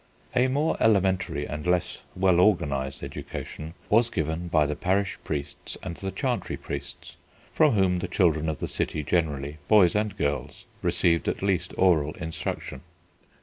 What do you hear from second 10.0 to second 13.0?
girls, received at least oral instruction.